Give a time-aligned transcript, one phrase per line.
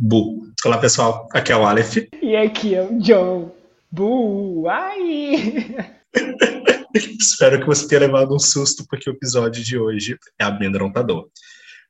[0.00, 0.46] Bu.
[0.64, 1.28] Olá, pessoal.
[1.32, 1.96] Aqui é o Aleph.
[2.22, 3.52] E aqui é o John.
[3.90, 4.68] Bu.
[4.68, 5.74] Ai!
[6.94, 11.28] Espero que você tenha levado um susto, porque o episódio de hoje é amedrontador.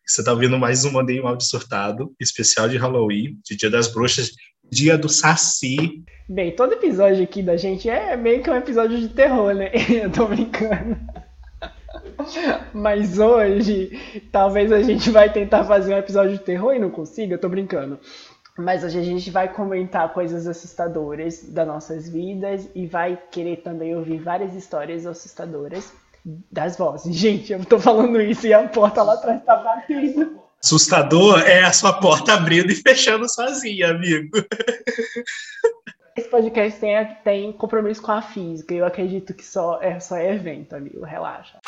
[0.07, 3.93] Você está ouvindo mais um Mandei um Áudio Surtado, especial de Halloween, de Dia das
[3.93, 4.31] Bruxas,
[4.73, 6.03] dia do Saci.
[6.27, 9.71] Bem, todo episódio aqui da gente é meio que um episódio de terror, né?
[10.03, 10.97] Eu tô brincando.
[12.75, 13.99] Mas hoje,
[14.33, 17.49] talvez a gente vai tentar fazer um episódio de terror e não consiga, eu tô
[17.49, 17.99] brincando.
[18.57, 23.95] Mas hoje a gente vai comentar coisas assustadoras das nossas vidas e vai querer também
[23.95, 25.93] ouvir várias histórias assustadoras
[26.51, 27.15] das vozes.
[27.15, 30.41] Gente, eu tô falando isso e a porta lá atrás tá batendo.
[30.63, 34.37] Assustador é a sua porta abrindo e fechando sozinha, amigo.
[36.17, 38.75] Esse podcast tem, tem compromisso com a física.
[38.75, 41.05] Eu acredito que só é, só é evento, amigo.
[41.05, 41.61] Relaxa.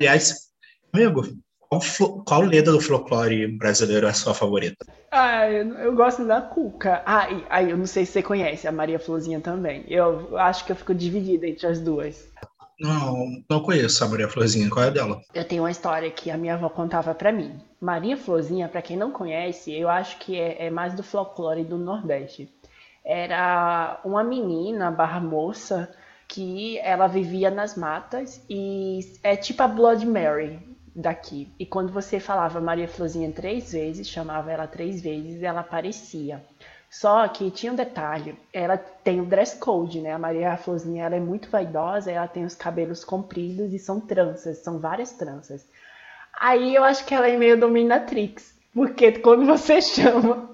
[0.00, 0.48] Aliás,
[0.94, 1.22] amigo,
[1.58, 1.82] qual,
[2.24, 4.86] qual lenda do folclore brasileiro é a sua favorita?
[5.10, 7.02] Ah, eu, eu gosto da Cuca.
[7.04, 9.84] Ah, e, ah, eu não sei se você conhece, a Maria Florzinha também.
[9.88, 12.30] Eu acho que eu fico dividida entre as duas.
[12.80, 14.70] Não, não conheço a Maria Florzinha.
[14.70, 15.20] Qual é dela?
[15.34, 17.60] Eu tenho uma história que a minha avó contava para mim.
[17.78, 21.76] Maria Florzinha, para quem não conhece, eu acho que é, é, mais do folclore do
[21.76, 22.50] Nordeste.
[23.04, 25.90] Era uma menina barra moça
[26.30, 30.60] que ela vivia nas matas e é tipo a Blood Mary
[30.94, 31.52] daqui.
[31.58, 36.42] E quando você falava Maria Florzinha três vezes, chamava ela três vezes, ela aparecia.
[36.88, 40.12] Só que tinha um detalhe, ela tem o dress code, né?
[40.12, 44.58] A Maria Florzinha ela é muito vaidosa, ela tem os cabelos compridos e são tranças,
[44.58, 45.66] são várias tranças.
[46.38, 50.49] Aí eu acho que ela é meio dominatrix, porque quando você chama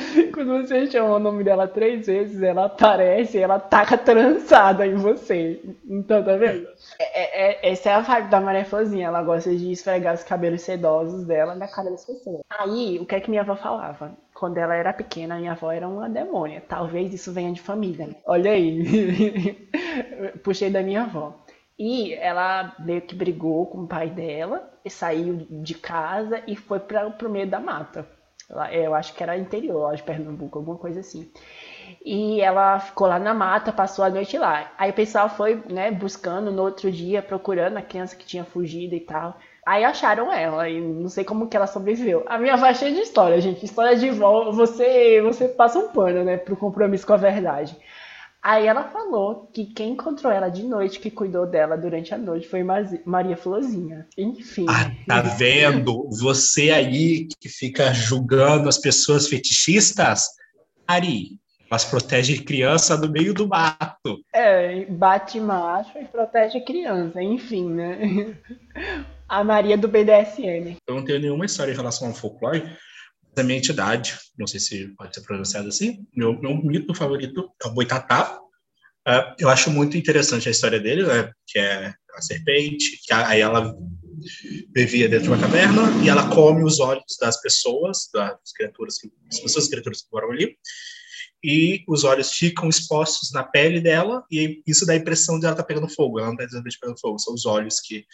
[0.32, 4.94] quando você chama o nome dela três vezes, ela aparece e ela taca trançada em
[4.94, 5.60] você.
[5.88, 6.66] Então, tá vendo?
[6.98, 9.08] É, é, é, essa é a vibe da Maria Florzinha.
[9.08, 12.42] Ela gosta de esfregar os cabelos sedosos dela na cara das pessoas.
[12.50, 14.12] Aí, o que é que minha avó falava?
[14.34, 16.62] Quando ela era pequena, minha avó era uma demônia.
[16.66, 18.06] Talvez isso venha de família.
[18.06, 18.14] Né?
[18.26, 19.68] Olha aí.
[20.42, 21.34] Puxei da minha avó.
[21.78, 26.80] E ela meio que brigou com o pai dela, e saiu de casa e foi
[26.80, 28.04] para o meio da mata
[28.72, 31.30] eu acho que era interior, de Pernambuco, alguma coisa assim.
[32.04, 34.72] E ela ficou lá na mata, passou a noite lá.
[34.78, 38.94] Aí o pessoal foi, né, buscando no outro dia, procurando a criança que tinha fugido
[38.94, 39.36] e tal.
[39.66, 42.24] Aí acharam ela e não sei como que ela sobreviveu.
[42.26, 43.64] A minha avó é cheia de história, gente.
[43.64, 47.76] História de vó, você, você passa um pano, né, pro compromisso com a verdade.
[48.48, 52.48] Aí ela falou que quem encontrou ela de noite, que cuidou dela durante a noite,
[52.48, 52.64] foi
[53.04, 54.06] Maria Florzinha.
[54.16, 54.64] Enfim.
[54.66, 56.08] Ah, tá vendo?
[56.18, 60.28] Você aí que fica julgando as pessoas fetichistas,
[60.86, 61.38] Ari,
[61.70, 64.18] elas protegem criança no meio do mato.
[64.32, 68.34] É, bate macho e protege criança, enfim, né?
[69.28, 70.78] A Maria do BDSM.
[70.88, 72.64] Eu não tenho nenhuma história em relação ao folclore,
[73.34, 77.68] da minha entidade, não sei se pode ser pronunciado assim, meu, meu mito favorito é
[77.68, 78.40] o Boitatá.
[79.06, 83.40] Uh, eu acho muito interessante a história dele, né, que é a serpente, que aí
[83.40, 83.74] ela
[84.74, 88.96] vivia dentro de uma caverna e ela come os olhos das pessoas, das criaturas,
[89.30, 90.56] das pessoas criaturas que moram ali,
[91.42, 95.54] e os olhos ficam expostos na pele dela e isso dá a impressão de ela
[95.54, 98.04] estar tá pegando fogo, ela não está exatamente pegando fogo, são os olhos que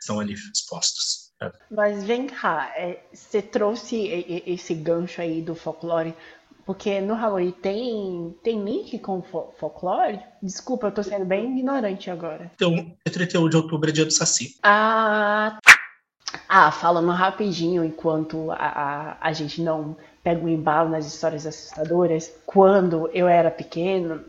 [0.00, 1.27] estão ali expostos.
[1.70, 6.14] Mas vem cá, é, você trouxe esse gancho aí do folclore,
[6.66, 10.20] porque no Halloween tem, tem link com folclore?
[10.42, 12.50] Desculpa, eu tô sendo bem ignorante agora.
[12.54, 14.56] Então, 31 de outubro é dia do Saci.
[14.62, 15.58] Ah,
[16.48, 19.96] ah falando rapidinho, enquanto a, a, a gente não
[20.28, 22.30] pega um embalo nas histórias assustadoras.
[22.44, 24.20] Quando eu era pequeno,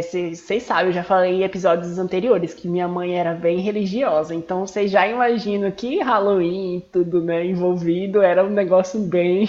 [0.00, 4.34] vocês é, sabem, eu já falei em episódios anteriores que minha mãe era bem religiosa,
[4.34, 9.46] então vocês já imaginam que Halloween e tudo né, envolvido era um negócio bem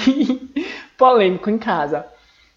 [0.98, 2.06] polêmico em casa.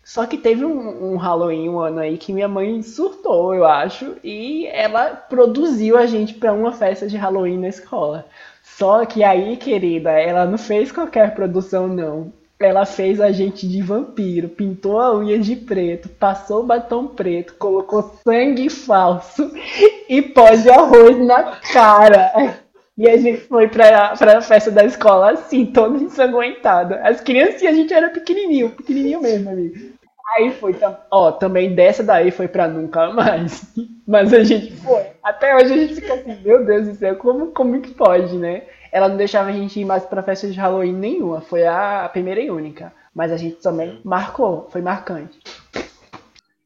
[0.02, 4.16] Só que teve um, um, Halloween um ano aí que minha mãe surtou, eu acho,
[4.24, 8.24] e ela produziu a gente para uma festa de Halloween na escola.
[8.64, 12.32] Só que aí, querida, ela não fez qualquer produção, não.
[12.60, 18.02] Ela fez a gente de vampiro, pintou a unha de preto, passou batom preto, colocou
[18.24, 19.52] sangue falso
[20.08, 22.58] e pó de arroz na cara.
[22.96, 27.00] E a gente foi pra, pra festa da escola assim, toda ensanguentada.
[27.04, 29.96] As crianças, a gente era pequenininho, pequenininho mesmo, amigo.
[30.36, 30.76] Aí foi,
[31.10, 33.62] ó, também dessa daí foi pra nunca mais.
[34.06, 35.04] Mas a gente foi.
[35.22, 38.62] Até hoje a gente fica assim, meu Deus do céu, como, como que pode, né?
[38.92, 41.40] Ela não deixava a gente ir mais pra festa de Halloween nenhuma.
[41.40, 42.92] Foi a primeira e única.
[43.14, 45.38] Mas a gente também marcou, foi marcante.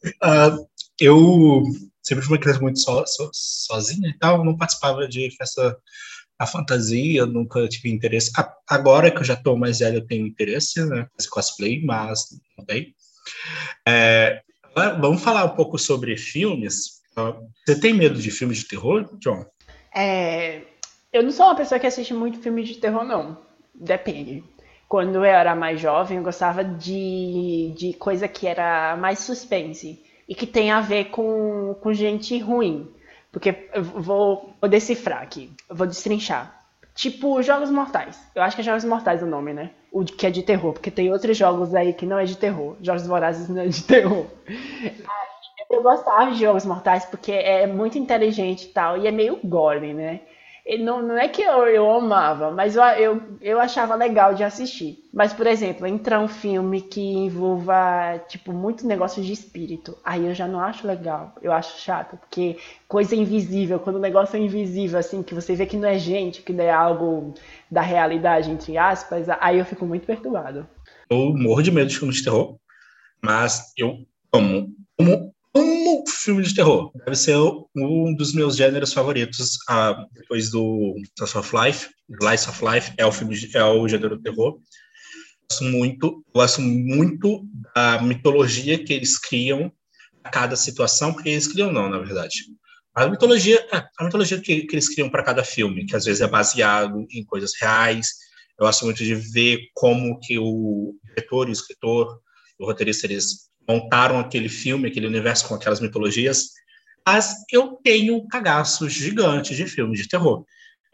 [0.04, 0.66] Uh,
[1.00, 1.62] eu
[2.02, 5.76] sempre fui uma criança muito so, so, sozinha e tal, não participava de festa
[6.38, 8.32] a fantasia, nunca tive interesse.
[8.68, 11.06] Agora que eu já estou mais velho, eu tenho interesse, né?
[11.18, 12.26] Esse cosplay, mas
[12.66, 12.94] tem.
[13.86, 14.42] É,
[15.00, 17.00] vamos falar um pouco sobre filmes.
[17.64, 19.44] Você tem medo de filmes de terror, John?
[19.94, 20.62] É,
[21.12, 23.36] eu não sou uma pessoa que assiste muito filme de terror, não.
[23.74, 24.42] Depende.
[24.88, 30.34] Quando eu era mais jovem, eu gostava de, de coisa que era mais suspense e
[30.34, 32.88] que tem a ver com, com gente ruim.
[33.30, 36.62] Porque eu vou, vou decifrar aqui, eu vou destrinchar.
[36.94, 38.20] Tipo Jogos Mortais.
[38.34, 39.70] Eu acho que é Jogos Mortais o nome, né?
[39.90, 42.76] O que é de terror, porque tem outros jogos aí que não é de terror.
[42.82, 44.26] Jogos Vorazes não é de terror.
[45.70, 49.94] Eu gostava de Jogos Mortais porque é muito inteligente e tal, e é meio gore,
[49.94, 50.20] né?
[50.78, 54.98] Não, não é que eu, eu amava, mas eu, eu, eu achava legal de assistir.
[55.12, 60.34] Mas, por exemplo, entrar um filme que envolva, tipo, muito negócio de espírito, aí eu
[60.34, 61.34] já não acho legal.
[61.42, 62.56] Eu acho chato, porque
[62.86, 66.42] coisa invisível, quando o negócio é invisível, assim, que você vê que não é gente,
[66.42, 67.34] que não é algo
[67.70, 70.66] da realidade, entre aspas, aí eu fico muito perturbado.
[71.10, 72.56] Eu morro de medo de filmes de terror,
[73.20, 73.98] mas eu
[74.32, 74.68] amo,
[74.98, 76.90] amo amo filme de terror.
[77.04, 77.36] Deve ser
[77.76, 81.90] um dos meus gêneros favoritos ah, depois do Slice of Life.
[82.20, 84.58] Slice of Life é o filme é o gênero de terror.
[85.50, 89.70] Gosto muito, gosto muito da mitologia que eles criam
[90.24, 92.34] a cada situação, porque eles criam não, na verdade.
[92.94, 93.66] A mitologia,
[93.98, 97.24] a mitologia que, que eles criam para cada filme, que às vezes é baseado em
[97.24, 98.08] coisas reais.
[98.58, 102.20] Eu gosto muito de ver como que o diretor, o escritor,
[102.58, 106.50] o roteirista eles montaram aquele filme, aquele universo com aquelas mitologias,
[107.06, 110.44] mas eu tenho um cagaço gigante de filmes de terror.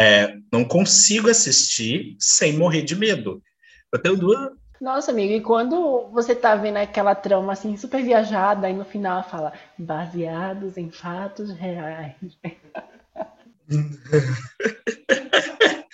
[0.00, 3.43] É, não consigo assistir sem morrer de medo.
[3.93, 4.50] Eu tenho duas.
[4.81, 9.29] Nossa, amigo, e quando você tá vendo aquela trama assim super viajada, e no final
[9.29, 12.14] fala baseados em fatos reais.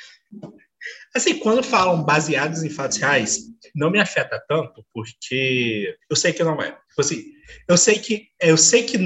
[1.15, 6.45] assim, quando falam baseados em fatos reais, não me afeta tanto, porque eu sei que
[6.45, 6.71] não é.
[6.71, 7.25] Tipo assim,
[7.69, 8.29] eu sei que.
[8.41, 8.97] Eu sei que.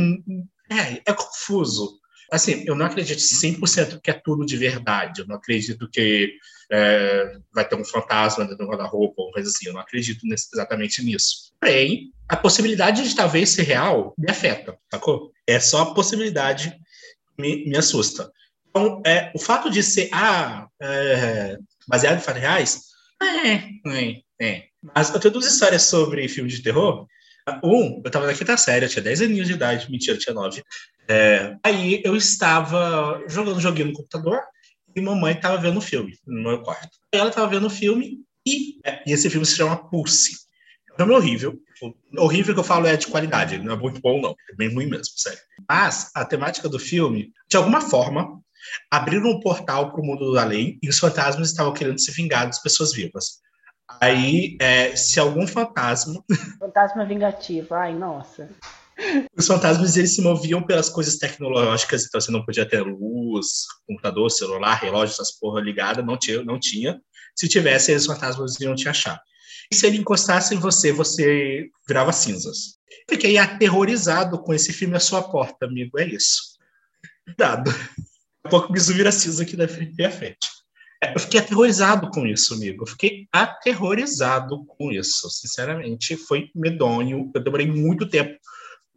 [0.71, 1.99] É, é confuso.
[2.31, 5.23] Assim, eu não acredito 100% que é tudo de verdade.
[5.23, 6.35] Eu não acredito que
[6.71, 9.67] é, vai ter um fantasma dentro do guarda-roupa ou coisa assim.
[9.67, 11.55] Eu não acredito nesse, exatamente nisso.
[11.59, 15.33] Porém, a possibilidade de talvez ser real me afeta, sacou?
[15.47, 18.31] É só a possibilidade que me, me assusta.
[18.69, 21.57] Então, é, o fato de ser ah, é,
[21.89, 22.83] baseado em fatos reais,
[23.23, 23.55] é,
[23.91, 24.65] é, é.
[24.95, 27.07] Mas eu tenho duas histórias sobre filmes de terror.
[27.63, 30.35] Um, eu tava na quinta série, eu tinha 10 aninhos de idade, mentira, eu tinha
[30.35, 30.63] 9.
[31.09, 34.41] É, aí eu estava jogando joguinho no computador
[34.95, 36.99] e mamãe estava vendo um filme no meu quarto.
[37.11, 40.33] Ela estava vendo o filme e, é, e, esse filme se chama Pulse.
[40.91, 41.59] É um filme horrível.
[41.83, 44.35] O horrível que eu falo é de qualidade, não é muito bom, não.
[44.51, 45.39] É bem ruim mesmo, sério.
[45.69, 48.41] Mas a temática do filme, de alguma forma,
[48.91, 52.47] abriram um portal para o mundo do além e os fantasmas estavam querendo se vingar
[52.47, 53.41] das pessoas vivas.
[54.01, 56.23] Aí, é, se algum fantasma.
[56.61, 58.49] Fantasma vingativo, ai, nossa.
[59.37, 64.29] Os fantasmas eles se moviam pelas coisas tecnológicas, então você não podia ter luz, computador,
[64.31, 67.01] celular, relógio, essas porra ligada, não tinha, não tinha.
[67.35, 69.21] Se tivesse, os fantasmas iam te achar.
[69.71, 72.79] E se ele encostasse em você, você virava cinzas.
[73.09, 76.59] Fiquei aterrorizado com esse filme à sua porta, amigo, é isso.
[77.25, 77.71] Cuidado.
[77.71, 77.89] Daqui
[78.45, 80.58] a pouco isso vira cinza aqui da frente e a frente.
[81.01, 82.83] Eu fiquei aterrorizado com isso, amigo.
[82.83, 85.31] Eu fiquei aterrorizado com isso.
[85.31, 87.31] Sinceramente, foi medonho.
[87.35, 88.37] Eu demorei muito tempo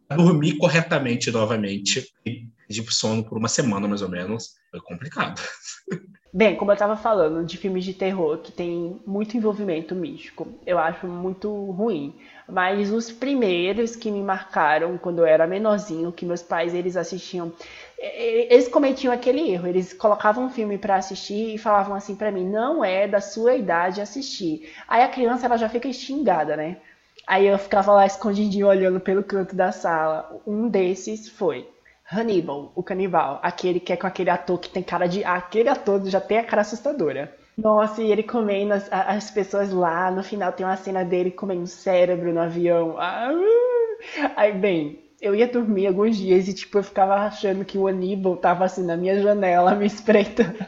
[0.08, 2.08] para dormir corretamente novamente.
[2.26, 4.54] E de sono por uma semana, mais ou menos.
[4.70, 5.40] Foi complicado.
[6.34, 10.78] Bem, como eu estava falando de filmes de terror que tem muito envolvimento místico, eu
[10.78, 12.14] acho muito ruim.
[12.48, 17.52] Mas os primeiros que me marcaram quando eu era menorzinho, que meus pais eles assistiam
[17.98, 19.66] eles cometiam aquele erro.
[19.68, 23.54] Eles colocavam um filme para assistir e falavam assim para mim: não é da sua
[23.54, 24.72] idade assistir.
[24.88, 26.78] Aí a criança ela já fica xingada, né?
[27.26, 30.40] Aí eu ficava lá escondidinho olhando pelo canto da sala.
[30.46, 31.68] Um desses foi
[32.12, 35.24] Hannibal, o canibal, aquele que é com aquele ator que tem cara de.
[35.24, 37.34] Aquele ator já tem a cara assustadora.
[37.56, 40.10] Nossa, e ele comendo as, as pessoas lá.
[40.10, 42.96] No final tem uma cena dele comendo cérebro no avião.
[42.98, 44.30] Ah, uh.
[44.36, 48.36] aí, bem, eu ia dormir alguns dias e, tipo, eu ficava achando que o Aníbal
[48.36, 50.66] tava, assim, na minha janela, me espreitando.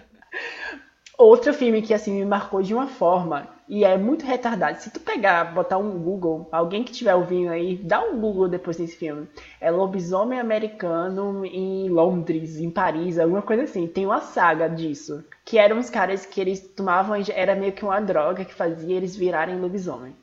[1.26, 4.78] Outro filme que, assim, me marcou de uma forma, e é muito retardado.
[4.78, 8.76] Se tu pegar, botar um Google, alguém que estiver ouvindo aí, dá um Google depois
[8.76, 9.26] desse filme.
[9.59, 13.87] É Lobisomem Americano em Londres, em Paris, alguma coisa assim.
[13.87, 15.25] Tem uma saga disso.
[15.47, 19.16] Que eram uns caras que eles tomavam, era meio que uma droga que fazia eles
[19.16, 20.14] virarem lobisomem.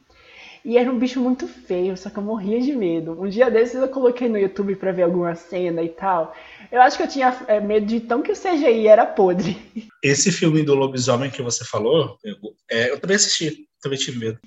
[0.63, 3.19] E era um bicho muito feio, só que eu morria de medo.
[3.19, 6.35] Um dia desses eu coloquei no YouTube pra ver alguma cena e tal.
[6.71, 9.57] Eu acho que eu tinha é, medo de tão que o CGI era podre.
[10.03, 12.35] Esse filme do lobisomem que você falou, eu,
[12.69, 14.39] é, eu também assisti, também tive medo.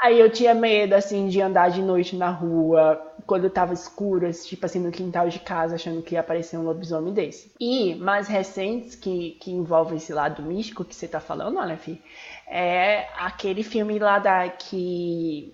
[0.00, 4.64] Aí eu tinha medo, assim, de andar de noite na rua, quando tava escuro, tipo
[4.64, 7.52] assim, no quintal de casa, achando que ia aparecer um lobisomem desse.
[7.60, 11.98] E mais recentes, que, que envolvem esse lado místico que você tá falando, filho,
[12.46, 15.52] é aquele filme lá da que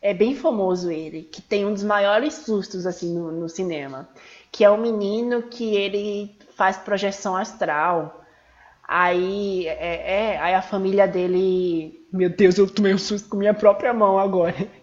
[0.00, 4.08] é bem famoso ele, que tem um dos maiores sustos assim no, no cinema,
[4.50, 8.16] que é o um menino que ele faz projeção astral.
[8.88, 12.04] Aí, é, é, aí a família dele.
[12.12, 14.79] Meu Deus, eu tomei um susto com minha própria mão agora.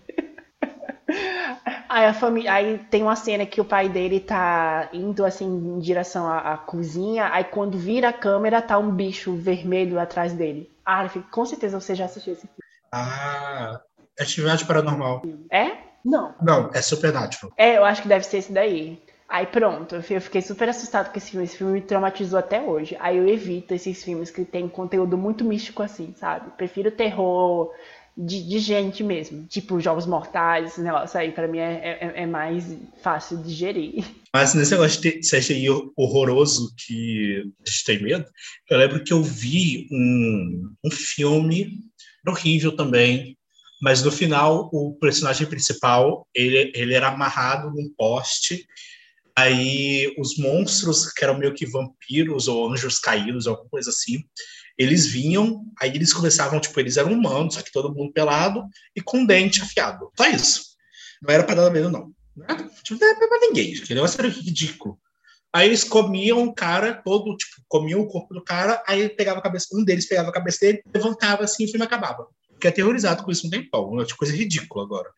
[1.90, 5.80] Aí, a família, aí tem uma cena que o pai dele tá indo assim em
[5.80, 10.72] direção à, à, cozinha, aí quando vira a câmera tá um bicho vermelho atrás dele.
[10.86, 12.58] Ah, com certeza você já assistiu esse filme.
[12.92, 13.80] Ah,
[14.18, 15.22] é Atividade Paranormal.
[15.52, 15.78] É?
[16.04, 16.36] Não.
[16.42, 17.52] Não, é Supernatural.
[17.58, 19.02] É, eu acho que deve ser esse daí.
[19.30, 21.46] Aí pronto, eu fiquei super assustado com esse filme.
[21.46, 22.96] Esse filme me traumatizou até hoje.
[23.00, 26.50] Aí eu evito esses filmes que tem conteúdo muito místico assim, sabe?
[26.52, 27.74] Prefiro terror
[28.18, 29.46] de, de gente mesmo.
[29.46, 32.66] Tipo Jogos Mortais, esse negócio aí, pra mim é, é, é mais
[33.04, 34.04] fácil de gerir.
[34.34, 38.26] Mas nesse negócio de CGI horroroso que a gente tem medo,
[38.70, 41.80] eu lembro que eu vi um, um filme
[42.28, 43.38] horrível também,
[43.82, 48.66] mas no final o personagem principal ele, ele era amarrado num poste
[49.38, 54.24] aí os monstros que eram meio que vampiros ou anjos caídos alguma coisa assim
[54.78, 58.64] eles vinham, aí eles começavam, tipo, eles eram humanos, só que todo mundo pelado
[58.96, 60.12] e com dente afiado.
[60.16, 60.62] Só isso.
[61.22, 62.12] Não era para dar medo, não.
[62.36, 63.74] Não tipo, não era pra ninguém.
[63.74, 65.00] Aquele negócio era ridículo.
[65.52, 69.42] Aí eles comiam o cara todo, tipo, comiam o corpo do cara, aí pegava a
[69.42, 72.28] cabeça, um deles pegava a cabeça dele, levantava assim e o filme acabava.
[72.54, 73.90] Fiquei aterrorizado com isso um tempão.
[73.90, 75.10] Uma coisa ridícula agora.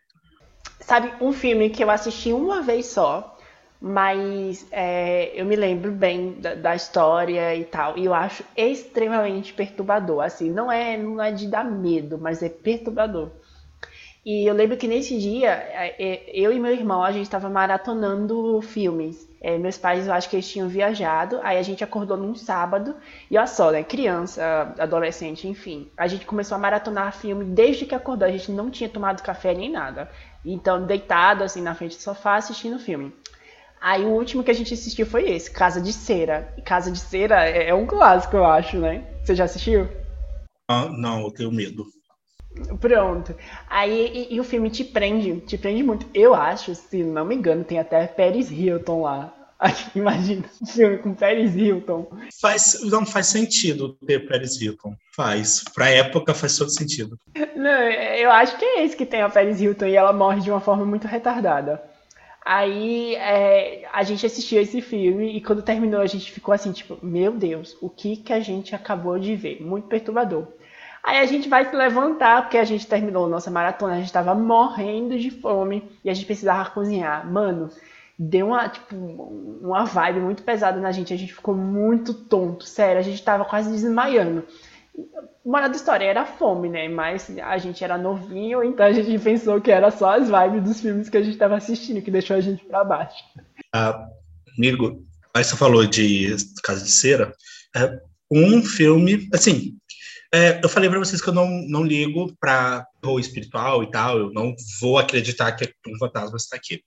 [0.81, 3.37] Sabe, um filme que eu assisti uma vez só,
[3.81, 9.53] mas é, eu me lembro bem da, da, história e tal, e eu acho extremamente
[9.53, 10.21] perturbador.
[10.21, 13.29] Assim, não é, não é de dar medo, mas é perturbador.
[14.25, 17.49] E eu lembro que nesse dia, é, é, eu e meu irmão, a gente estava
[17.49, 19.27] maratonando filmes.
[19.41, 22.93] É, meus pais, eu acho que eles tinham viajado, aí a gente acordou num sábado,
[23.31, 25.89] e olha só, né, criança, adolescente, enfim.
[25.95, 29.53] A gente começou a maratonar filme desde que acordou, a gente não tinha tomado café
[29.53, 30.11] nem nada.
[30.43, 33.13] Então, deitado, assim, na frente do sofá, assistindo filme.
[33.81, 36.53] Aí o último que a gente assistiu foi esse, Casa de Cera.
[36.65, 39.03] Casa de Cera é, é um clássico, eu acho, né?
[39.23, 39.87] Você já assistiu?
[40.67, 41.85] Ah, não, eu tenho medo.
[42.79, 43.35] Pronto.
[43.69, 46.05] Aí e, e, o filme te prende, te prende muito.
[46.13, 49.33] Eu acho, se não me engano, tem até Paris Hilton lá.
[49.95, 52.07] Imagina, um filme com Paris Hilton.
[52.39, 54.95] Faz, não faz sentido ter Paris Hilton.
[55.15, 55.63] Faz.
[55.73, 57.17] Pra época faz todo sentido.
[57.55, 60.49] Não, eu acho que é esse que tem a Paris Hilton e ela morre de
[60.49, 61.88] uma forma muito retardada.
[62.45, 66.97] Aí é, a gente assistiu esse filme e quando terminou a gente ficou assim, tipo,
[67.03, 69.61] meu Deus, o que que a gente acabou de ver?
[69.61, 70.47] Muito perturbador.
[71.03, 74.35] Aí a gente vai se levantar, porque a gente terminou nossa maratona, a gente tava
[74.35, 77.25] morrendo de fome e a gente precisava cozinhar.
[77.31, 77.69] Mano,
[78.17, 82.99] deu uma, tipo, uma vibe muito pesada na gente, a gente ficou muito tonto, sério,
[82.99, 84.45] a gente tava quase desmaiando
[85.49, 86.87] moral da história era fome, né?
[86.87, 90.79] Mas a gente era novinho, então a gente pensou que era só as vibes dos
[90.79, 93.23] filmes que a gente estava assistindo que deixou a gente para baixo.
[93.73, 94.07] Ah,
[94.57, 95.03] amigo,
[95.33, 97.33] aí você falou de Casa de Cera.
[97.75, 97.99] É
[98.31, 99.75] um filme, assim,
[100.31, 104.19] é, eu falei para vocês que eu não, não ligo para terror espiritual e tal,
[104.19, 106.83] eu não vou acreditar que um fantasma está aqui.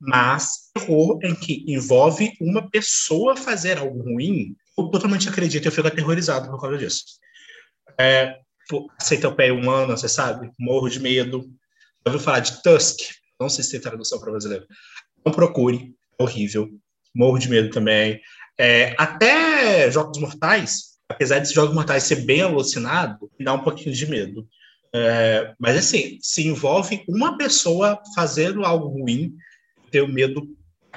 [0.00, 5.88] Mas terror em que envolve uma pessoa fazer algo ruim, eu totalmente acredito eu fico
[5.88, 7.04] aterrorizado por causa disso.
[8.00, 8.38] É,
[9.36, 10.50] pé humana, você sabe?
[10.58, 11.42] Morro de medo.
[12.06, 12.98] Já ouviu falar de Tusk?
[13.40, 14.66] Não sei se tem tradução para brasileiro.
[15.24, 16.68] Não procure, é horrível.
[17.14, 18.20] Morro de medo também.
[18.58, 24.06] É, até Jogos Mortais, apesar de Jogos Mortais ser bem alucinado, dá um pouquinho de
[24.06, 24.46] medo.
[24.94, 29.34] É, mas assim, se envolve uma pessoa fazendo algo ruim,
[29.90, 30.42] tenho medo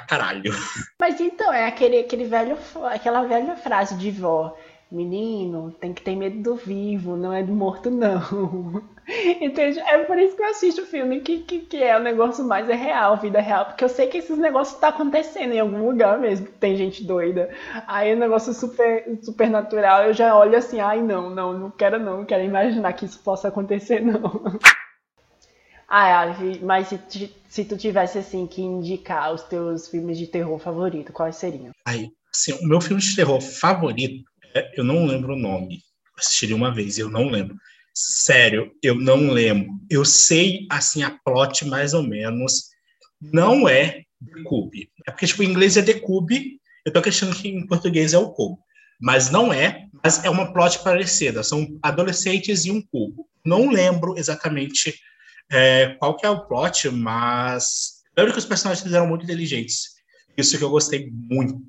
[0.07, 0.53] caralho.
[0.99, 2.57] Mas então, é aquele, aquele velho,
[2.89, 4.55] aquela velha frase de vó
[4.91, 8.83] menino, tem que ter medo do vivo, não é do morto, não.
[9.39, 9.79] Entende?
[9.79, 12.75] É por isso que eu assisto filme, que, que, que é o negócio mais é
[12.75, 16.47] real, vida real, porque eu sei que esses negócios tá acontecendo em algum lugar mesmo,
[16.59, 17.49] tem gente doida.
[17.87, 21.97] Aí o negócio super, super natural, eu já olho assim, ai não, não, não quero
[21.97, 24.59] não, não quero imaginar que isso possa acontecer, não.
[25.87, 31.11] Ah, mas se, se tu tivesse assim que indicar os teus filmes de terror favorito,
[31.11, 31.71] quais seriam?
[31.85, 34.30] Ai, assim, o meu filme de terror favorito
[34.75, 35.81] eu não lembro o nome.
[36.17, 37.55] Assisti uma vez, eu não lembro.
[37.93, 39.69] Sério, eu não lembro.
[39.89, 42.69] Eu sei, assim, a plot mais ou menos.
[43.21, 44.89] Não é The Cube.
[45.07, 46.59] É porque, tipo, em inglês é The Cube.
[46.85, 48.59] Eu tô achando que em português é o cubo.
[48.99, 49.85] Mas não é.
[50.03, 51.43] Mas é uma plot parecida.
[51.43, 53.27] São adolescentes e um cubo.
[53.45, 54.95] Não lembro exatamente
[55.51, 58.01] é, qual que é o plot, mas...
[58.17, 59.91] lembro que os personagens eram muito inteligentes.
[60.37, 61.61] Isso que eu gostei muito.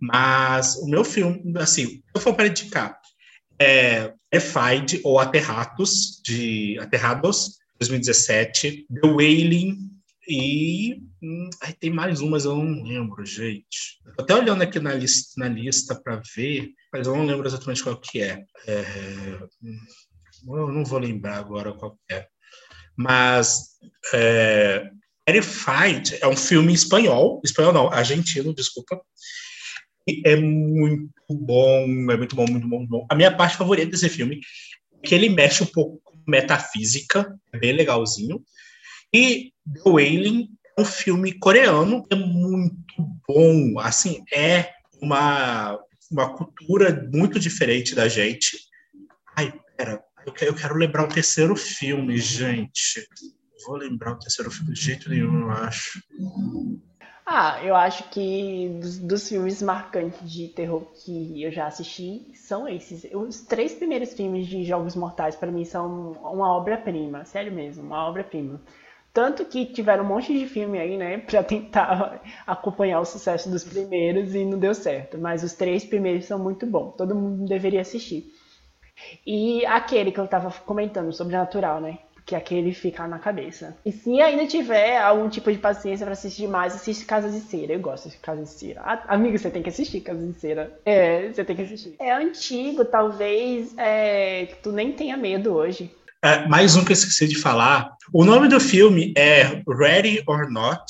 [0.00, 2.98] Mas o meu filme, assim, eu for para indicar,
[3.58, 9.90] é Fight ou Aterrados, de Aterrados, 2017, The Wailing
[10.28, 11.02] e.
[11.22, 14.00] Hum, aí tem mais umas, eu não lembro, gente.
[14.16, 17.82] Tô até olhando aqui na lista, na lista para ver, mas eu não lembro exatamente
[17.82, 18.42] qual que é.
[18.66, 19.38] é.
[20.46, 22.26] Eu não vou lembrar agora qual é.
[22.96, 23.76] Mas
[24.14, 24.90] é,
[25.26, 29.00] Terrified é um filme espanhol, espanhol não, argentino, desculpa.
[30.24, 33.06] É muito bom, é muito bom, muito bom, muito bom.
[33.10, 34.40] A minha parte favorita desse filme
[35.02, 38.42] é que ele mexe um pouco com metafísica, é bem legalzinho.
[39.12, 42.94] E The Wailing é um filme coreano, é muito
[43.28, 45.78] bom, assim, é uma,
[46.10, 48.56] uma cultura muito diferente da gente.
[49.36, 53.06] Ai, pera, eu quero, eu quero lembrar o terceiro filme, gente
[53.66, 56.02] vou lembrar o terceiro filme de jeito nenhum, eu acho.
[57.32, 62.66] Ah, eu acho que dos, dos, filmes marcantes de terror que eu já assisti são
[62.66, 63.06] esses.
[63.14, 67.24] Os três primeiros filmes de Jogos Mortais, para mim, são uma obra-prima.
[67.24, 68.60] Sério mesmo, uma obra-prima.
[69.12, 73.62] Tanto que tiveram um monte de filme aí, né, pra tentar acompanhar o sucesso dos
[73.62, 75.16] primeiros e não deu certo.
[75.16, 76.96] Mas os três primeiros são muito bons.
[76.96, 78.24] Todo mundo deveria assistir.
[79.24, 81.98] E aquele que eu tava comentando, Sobrenatural, né?
[82.30, 83.76] Que aquele fica na cabeça.
[83.84, 87.72] E se ainda tiver algum tipo de paciência para assistir mais, assiste Casa de Cera.
[87.72, 89.02] Eu gosto de Casa de Cera.
[89.08, 90.72] amigo, você tem que assistir Casa de Cera.
[90.84, 91.96] É, você tem que assistir.
[91.98, 95.90] É antigo, talvez é, tu nem tenha medo hoje.
[96.22, 97.96] É, mais um que eu esqueci de falar.
[98.12, 100.84] O nome do filme é Ready or Not.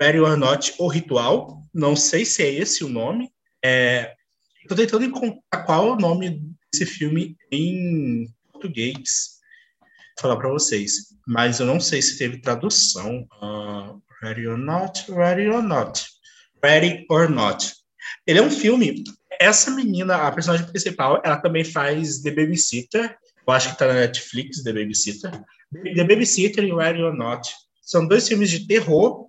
[0.00, 1.60] Ready or Not, O Ritual.
[1.74, 3.32] Não sei se é esse o nome.
[3.64, 4.12] É,
[4.62, 6.40] Estou tentando encontrar qual é o nome
[6.72, 9.33] desse filme em português
[10.20, 10.92] falar para vocês.
[11.26, 13.26] Mas eu não sei se teve tradução.
[13.42, 16.06] Uh, ready or Not, Ready or Not.
[16.62, 17.72] Ready or Not.
[18.26, 19.04] Ele é um filme.
[19.40, 23.16] Essa menina, a personagem principal, ela também faz The Babysitter.
[23.46, 25.30] Eu acho que tá na Netflix, The Babysitter.
[25.72, 27.52] The Babysitter e Ready or Not.
[27.82, 29.28] São dois filmes de terror,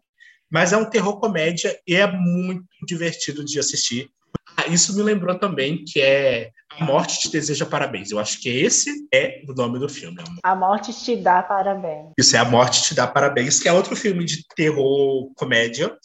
[0.50, 4.10] mas é um terror comédia e é muito divertido de assistir.
[4.58, 8.12] Ah, isso me lembrou também que é A Morte Te Deseja Parabéns.
[8.12, 10.18] Eu acho que esse é o nome do filme.
[10.44, 12.14] A Morte Te Dá Parabéns.
[12.18, 15.96] Isso é A Morte Te Dá Parabéns, que é outro filme de terror comédia.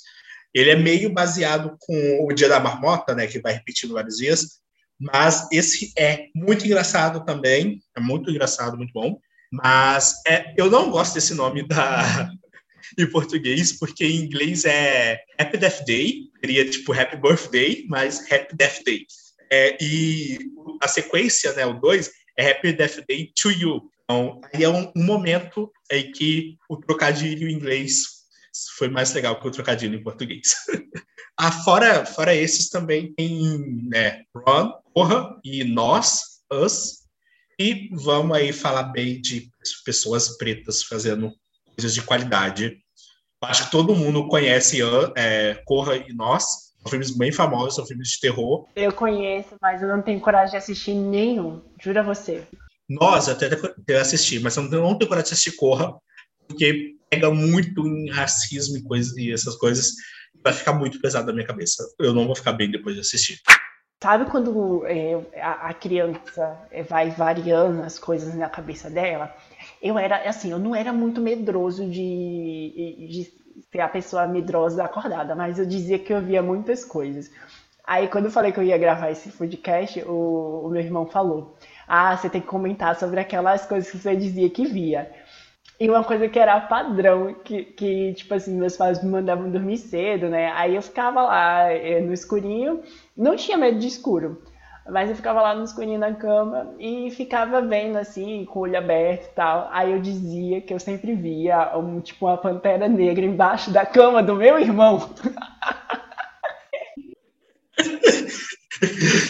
[0.53, 4.61] Ele é meio baseado com o Dia da Marmota, né, que vai repetindo vários dias.
[4.99, 7.81] Mas esse é muito engraçado também.
[7.97, 9.19] É muito engraçado, muito bom.
[9.53, 12.31] Mas é, eu não gosto desse nome da,
[12.99, 18.57] em português, porque em inglês é Happy Death Day, seria tipo Happy Birthday, mas Happy
[18.57, 19.07] Death Day.
[19.53, 20.39] É, e
[20.81, 23.91] a sequência, né, o 2, é Happy Death Day to You.
[24.05, 28.21] Então, aí é um, um momento em que o trocadilho em inglês
[28.77, 30.55] foi mais legal que o trocadilho em português.
[31.37, 37.01] ah, fora, fora esses também tem né, Run, Corra e Nós, Us.
[37.59, 39.51] E vamos aí falar bem de
[39.85, 41.33] pessoas pretas fazendo
[41.81, 42.77] coisas de qualidade.
[43.43, 44.81] Acho que todo mundo conhece
[45.17, 46.45] é, Corra e Nós.
[46.83, 48.67] São filmes bem famosos, são filmes de terror.
[48.77, 51.63] Eu conheço, mas eu não tenho coragem de assistir nenhum.
[51.83, 52.43] Jura você.
[52.89, 53.49] Nós até
[53.89, 55.95] eu assisti, mas eu não tenho coragem de assistir Corra,
[56.47, 59.93] porque pega muito em racismo e, coisa, e essas coisas.
[60.43, 61.83] Vai ficar muito pesado na minha cabeça.
[61.99, 63.39] Eu não vou ficar bem depois de assistir.
[64.03, 69.35] Sabe quando é, a, a, criança é, vai variando as coisas na cabeça dela?
[69.83, 73.33] Eu era assim, eu não era muito medroso de, de
[73.71, 77.31] ser a pessoa medrosa acordada, mas eu dizia que eu via muitas coisas.
[77.85, 81.57] Aí quando eu falei que eu ia gravar esse podcast, o, o meu irmão falou:
[81.89, 85.11] Ah, você tem que comentar sobre aquelas coisas que você dizia que via.
[85.79, 89.79] E uma coisa que era padrão, que, que, tipo assim, meus pais me mandavam dormir
[89.79, 90.53] cedo, né?
[90.53, 92.83] Aí eu ficava lá eh, no escurinho,
[93.17, 94.43] não tinha medo de escuro.
[94.89, 98.79] Mas eu ficava lá no escurinho na cama e ficava vendo assim, com o olho
[98.79, 99.69] aberto e tal.
[99.73, 104.23] Aí eu dizia que eu sempre via um, tipo uma pantera negra embaixo da cama
[104.23, 105.01] do meu irmão.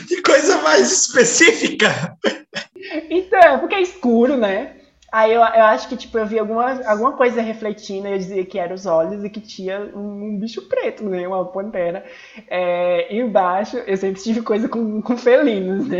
[0.09, 2.17] que coisa mais específica!
[3.11, 4.80] Então, porque é escuro, né?
[5.13, 8.59] Aí eu, eu acho que, tipo, eu vi alguma, alguma coisa refletindo eu dizia que
[8.59, 11.27] eram os olhos e que tinha um, um bicho preto, né?
[11.27, 12.05] Uma pantera.
[12.49, 15.99] É, embaixo eu sempre tive coisa com, com felinos, né?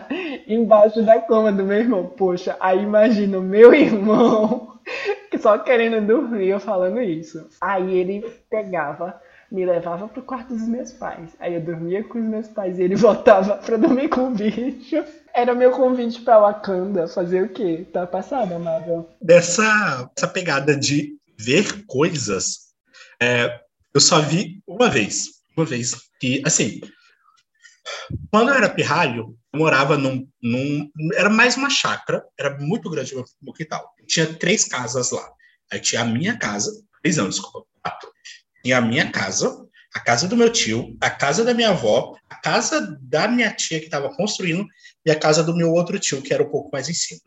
[0.48, 2.06] embaixo da cama do meu irmão.
[2.16, 4.78] Poxa, aí imagina o meu irmão
[5.38, 7.48] só querendo dormir eu falando isso.
[7.60, 11.30] Aí ele pegava, me levava pro quarto dos meus pais.
[11.38, 15.04] Aí eu dormia com os meus pais e ele voltava pra dormir com o bicho.
[15.34, 17.06] Era meu convite pra Wakanda.
[17.08, 17.86] Fazer o quê?
[17.92, 19.08] Tá passada, Amável?
[19.20, 22.72] Dessa essa pegada de ver coisas,
[23.20, 23.60] é,
[23.94, 25.36] eu só vi uma vez.
[25.56, 25.94] Uma vez.
[26.20, 26.80] que assim,
[28.30, 33.14] quando eu era pirralho, eu morava num, num, Era mais uma chácara, era muito grande
[33.14, 33.94] o quintal.
[34.06, 35.28] Tinha três casas lá.
[35.72, 36.70] Aí tinha a minha casa,
[37.02, 38.10] três anos, desculpa, quatro.
[38.66, 42.34] Tinha a minha casa, a casa do meu tio, a casa da minha avó, a
[42.34, 44.66] casa da minha tia que estava construindo
[45.04, 47.20] e a casa do meu outro tio, que era um pouco mais em cima.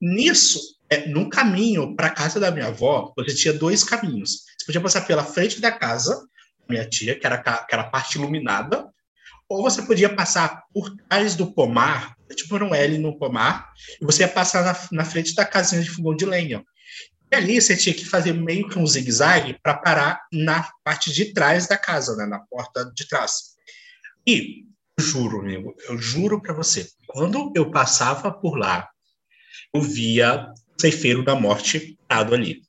[0.00, 4.44] Nisso, é, no caminho para a casa da minha avó, você tinha dois caminhos.
[4.56, 7.90] Você podia passar pela frente da casa da minha tia, que era, que era a
[7.90, 8.88] parte iluminada,
[9.48, 14.22] ou você podia passar por trás do pomar, tipo um L no pomar, e você
[14.22, 16.64] ia passar na, na frente da casinha de fogão de lenha.
[17.30, 21.32] E ali você tinha que fazer meio que um zigue-zague para parar na parte de
[21.32, 23.54] trás da casa, né, na porta de trás.
[24.26, 24.64] E
[24.98, 28.88] juro, amigo, eu juro para você, quando eu passava por lá,
[29.74, 32.62] eu via o ceifeiro da morte parado ali.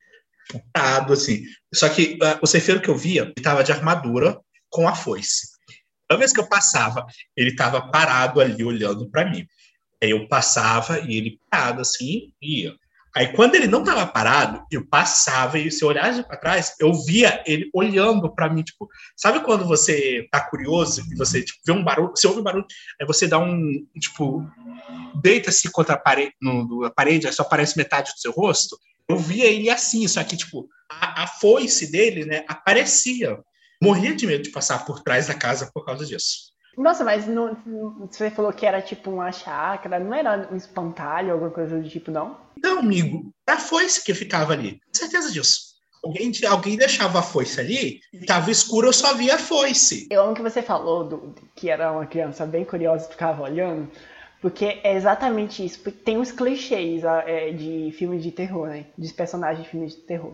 [0.73, 1.43] Parado, assim.
[1.73, 5.47] Só que uh, o ceifeiro que eu via estava de armadura com a foice.
[6.07, 9.45] Toda vez que eu passava, ele estava parado ali olhando para mim.
[10.01, 12.75] Aí eu passava e ele parado assim ia.
[13.15, 16.93] Aí quando ele não estava parado, eu passava e se eu olhasse para trás, eu
[17.05, 21.71] via ele olhando para mim, tipo, sabe quando você tá curioso e você tipo, vê
[21.71, 22.65] um barulho, você ouve um barulho,
[22.99, 24.45] aí você dá um, tipo,
[25.21, 28.77] deita-se contra a parede, no, a parede, aí só aparece metade do seu rosto.
[29.07, 33.39] Eu via ele assim, só que tipo, a, a foice dele, né, aparecia
[33.81, 36.49] morria de medo de passar por trás da casa por causa disso.
[36.79, 37.57] Nossa, mas não,
[38.09, 42.09] você falou que era tipo uma chácara, não era um espantalho, alguma coisa do tipo,
[42.09, 42.37] não?
[42.55, 44.79] Não, amigo, era a foice que ficava ali.
[44.85, 45.69] Com certeza disso.
[46.01, 50.07] Alguém, alguém deixava a foice ali, estava escuro, eu só via a foice.
[50.09, 53.91] Eu amo que você falou do, que era uma criança bem curiosa e ficava olhando,
[54.41, 55.81] porque é exatamente isso.
[55.81, 58.85] Porque tem uns clichês é, de filmes de terror, né?
[58.97, 60.31] De personagens de filmes de terror.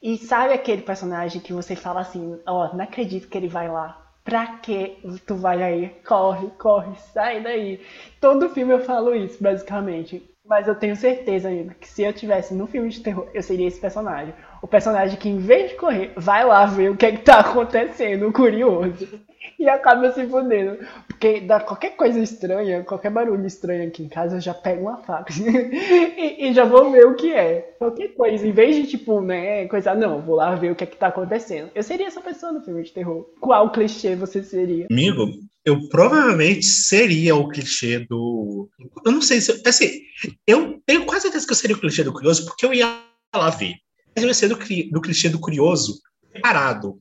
[0.00, 3.68] E sabe aquele personagem que você fala assim, ó, oh, não acredito que ele vai
[3.68, 4.05] lá.
[4.26, 5.88] Pra que tu vai aí?
[6.04, 7.80] Corre, corre, sai daí.
[8.20, 10.20] Todo filme eu falo isso, basicamente.
[10.44, 13.68] Mas eu tenho certeza, amigo, que se eu tivesse no filme de terror, eu seria
[13.68, 14.34] esse personagem.
[14.60, 17.38] O personagem que, em vez de correr, vai lá ver o que é que tá
[17.38, 19.20] acontecendo, curioso.
[19.58, 20.78] E acaba se fudendo.
[21.08, 24.98] Porque dá qualquer coisa estranha, qualquer barulho estranho aqui em casa, eu já pego uma
[24.98, 25.32] faca.
[25.40, 27.74] e, e, já vou ver o que é.
[27.78, 28.46] Qualquer coisa.
[28.46, 31.08] Em vez de, tipo, né, coisa, não, vou lá ver o que é que tá
[31.08, 31.70] acontecendo.
[31.74, 33.26] Eu seria essa pessoa no filme de terror.
[33.40, 34.86] Qual clichê você seria?
[34.90, 35.26] Amigo,
[35.66, 38.68] eu provavelmente seria o clichê do.
[39.04, 39.60] Eu não sei se.
[39.66, 40.00] Assim,
[40.46, 43.02] eu tenho quase certeza que eu seria o clichê do curioso, porque eu ia
[43.34, 43.74] lá ver.
[44.14, 46.00] Mas eu ia ser do, do clichê do curioso
[46.40, 47.00] parado.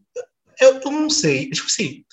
[0.59, 1.49] Eu, eu não sei.
[1.51, 2.03] Tipo assim.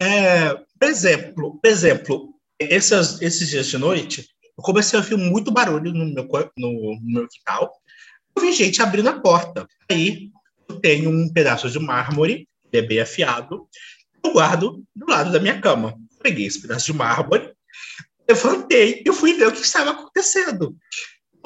[0.00, 5.52] É, por exemplo, por exemplo esses, esses dias de noite, eu comecei a ouvir muito
[5.52, 7.72] barulho no meu, no, no meu quintal.
[8.34, 9.66] Eu vi gente abrindo a porta.
[9.90, 10.30] Aí
[10.68, 13.68] eu tenho um pedaço de mármore, ele é bem afiado,
[14.24, 15.94] eu guardo do lado da minha cama.
[16.20, 17.52] Peguei esse pedaço de mármore,
[18.28, 20.76] levantei e fui ver o que estava acontecendo.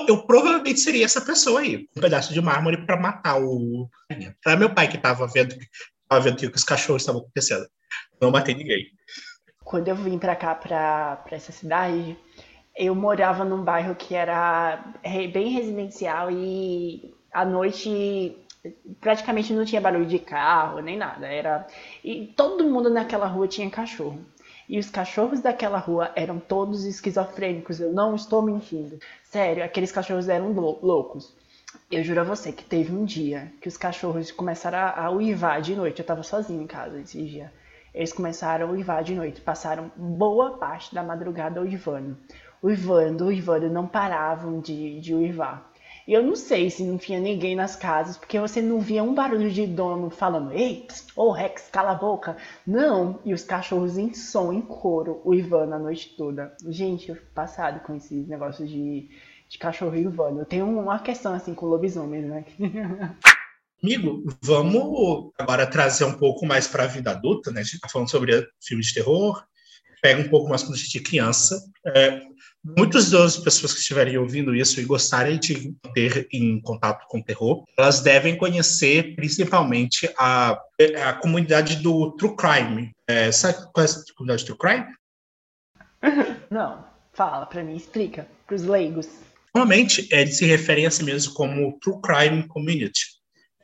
[0.09, 3.89] Eu provavelmente seria essa pessoa aí, um pedaço de mármore para matar o.
[4.45, 5.55] Era meu pai que estava vendo,
[6.09, 7.69] tava vendo que os cachorros estavam acontecendo.
[8.23, 8.87] Não matei ninguém.
[9.65, 12.17] Quando eu vim para cá, para essa cidade,
[12.77, 14.95] eu morava num bairro que era
[15.33, 18.37] bem residencial e à noite
[19.01, 21.27] praticamente não tinha barulho de carro nem nada.
[21.27, 21.67] Era
[22.05, 24.25] e todo mundo naquela rua tinha cachorro.
[24.69, 29.01] E os cachorros daquela rua eram todos esquizofrênicos, eu não estou mentindo.
[29.25, 31.35] Sério, aqueles cachorros eram loucos.
[31.91, 35.61] Eu juro a você que teve um dia que os cachorros começaram a, a uivar
[35.61, 35.99] de noite.
[35.99, 37.53] Eu tava sozinho em casa esse dia.
[37.95, 39.41] Eles começaram a uivar de noite.
[39.41, 42.17] Passaram boa parte da madrugada uivando.
[42.63, 45.73] Uivando, uivando, não paravam de, de uivar.
[46.07, 49.15] E eu não sei se não tinha ninguém nas casas, porque você não via um
[49.15, 52.37] barulho de dono falando, ei, ô oh, Rex, cala a boca.
[52.67, 56.57] Não, e os cachorros em som, em coro, uivando a noite toda.
[56.67, 59.09] Gente, eu fico passado com esses negócios de,
[59.49, 60.41] de cachorro uivando.
[60.41, 62.45] Eu tenho uma questão assim com lobisomens, né?
[63.83, 67.61] Amigo, vamos agora trazer um pouco mais para a vida adulta, né?
[67.61, 69.43] A gente está falando sobre filmes de terror,
[70.01, 71.61] pega um pouco mais quando a gente é criança.
[71.89, 72.23] É,
[72.65, 77.65] muitas das pessoas que estiverem ouvindo isso e gostarem de ter em contato com terror,
[77.77, 80.61] elas devem conhecer principalmente a,
[81.05, 82.93] a comunidade do True Crime.
[83.09, 84.87] É, sabe qual é a comunidade True Crime?
[86.51, 86.93] Não.
[87.15, 89.09] Fala para mim, explica para os leigos.
[89.55, 93.22] Normalmente, eles se referem a si mesmos como True Crime Community,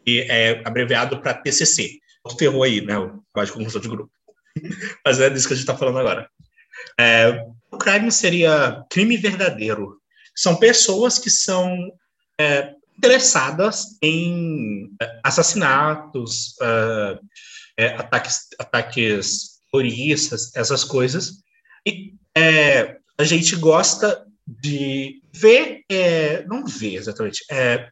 [0.09, 1.99] que é abreviado para TCC.
[2.25, 2.99] O terror aí, né?
[2.99, 4.11] O de conclusão de grupo.
[5.05, 6.29] Mas é disso que a gente está falando agora.
[6.99, 10.01] É, o crime seria crime verdadeiro.
[10.35, 11.93] São pessoas que são
[12.41, 17.19] é, interessadas em é, assassinatos, uh,
[17.77, 21.43] é, ataques, ataques terroristas, essas coisas.
[21.87, 25.85] E é, a gente gosta de ver,
[26.47, 27.45] não ver exatamente,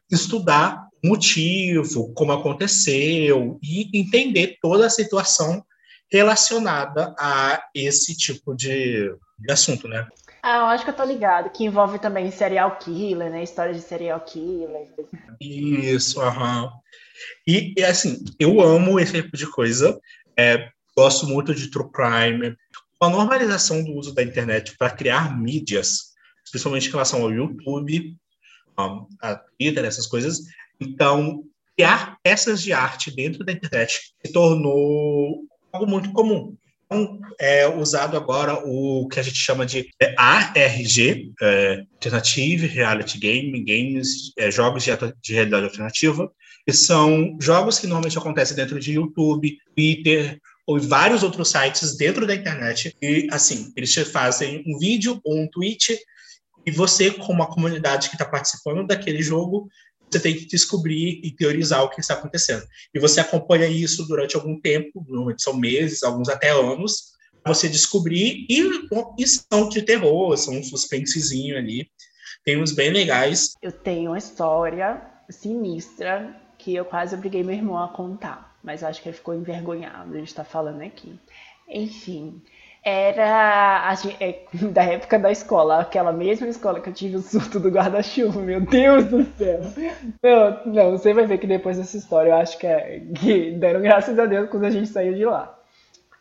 [0.09, 5.63] estudar motivo, como aconteceu e entender toda a situação
[6.11, 10.07] relacionada a esse tipo de, de assunto, né?
[10.41, 13.43] Ah, eu acho que eu tô ligado, que envolve também serial killer, né?
[13.43, 14.87] História de serial killer.
[15.41, 16.71] Isso, aham.
[17.45, 19.99] E, e, assim, eu amo esse tipo de coisa.
[20.37, 22.55] É, gosto muito de true crime.
[23.01, 26.13] A normalização do uso da internet para criar mídias,
[26.49, 28.15] principalmente em relação ao YouTube,
[29.21, 30.39] a Twitter, essas coisas.
[30.79, 31.43] Então,
[31.75, 36.55] criar peças de arte dentro da internet se tornou algo muito comum.
[36.85, 43.63] Então, é usado agora o que a gente chama de ARG, é, Alternative Reality Game,
[43.63, 46.31] games, é, jogos de, de, realidade alternativa,
[46.65, 52.25] que são jogos que normalmente acontecem dentro de YouTube, Twitter ou vários outros sites dentro
[52.25, 52.95] da internet.
[53.01, 55.97] E, assim, eles te fazem um vídeo ou um tweet
[56.65, 59.69] e você, como a comunidade que está participando daquele jogo,
[60.17, 62.65] você tem que descobrir e teorizar o que está acontecendo.
[62.93, 68.45] E você acompanha isso durante algum tempo, normalmente são meses, alguns até anos, você descobrir,
[68.49, 68.61] e,
[69.17, 71.89] e são de terror, são um suspensezinho ali.
[72.43, 73.53] Tem uns bem legais.
[73.61, 79.01] Eu tenho uma história sinistra que eu quase obriguei meu irmão a contar, mas acho
[79.01, 81.17] que ele ficou envergonhado de estar falando aqui.
[81.69, 82.41] Enfim,
[82.89, 87.59] era a, é, da época da escola, aquela mesma escola que eu tive o surto
[87.59, 89.59] do guarda-chuva, meu Deus do céu.
[90.23, 93.81] Não, não, você vai ver que depois dessa história eu acho que, é, que deram
[93.81, 95.53] graças a Deus quando a gente saiu de lá.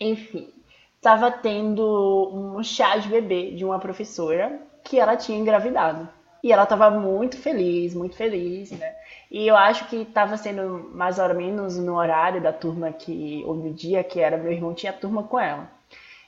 [0.01, 0.49] Enfim,
[0.97, 6.09] estava tendo um chá de bebê de uma professora que ela tinha engravidado.
[6.43, 8.93] E ela estava muito feliz, muito feliz, né?
[9.31, 13.55] E eu acho que estava sendo mais ou menos no horário da turma que, ou
[13.55, 15.76] no dia que era meu irmão tinha turma com ela.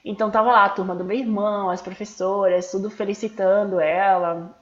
[0.03, 4.55] Então tava lá a turma do meu irmão, as professoras, tudo felicitando ela,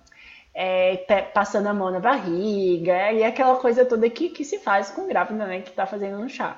[0.53, 0.97] é,
[1.33, 5.45] passando a mão na barriga, e aquela coisa toda que, que se faz com grávida,
[5.45, 6.57] né, que tá fazendo no chá.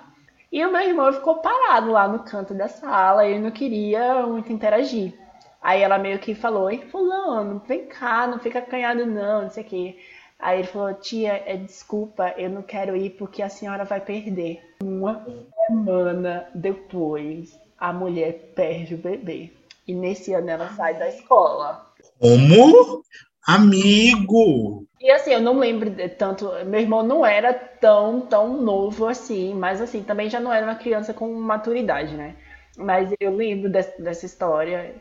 [0.51, 4.51] E o meu irmão ficou parado lá no canto da sala, ele não queria muito
[4.51, 5.13] interagir.
[5.61, 9.63] Aí ela meio que falou, ei, fulano, vem cá, não fica acanhado não, não sei
[9.63, 9.97] o quê.
[10.39, 14.63] Aí ele falou, tia, é, desculpa, eu não quero ir porque a senhora vai perder.
[14.81, 15.25] Uma
[15.67, 19.51] semana depois, a mulher perde o bebê.
[19.87, 21.85] E nesse ano ela sai da escola.
[22.19, 23.03] Como?
[23.47, 24.85] Amigo!
[25.01, 26.51] E assim, eu não lembro de tanto.
[26.65, 30.75] Meu irmão não era tão, tão novo assim, mas assim, também já não era uma
[30.75, 32.35] criança com maturidade, né?
[32.77, 34.93] Mas eu lembro dessa, dessa história.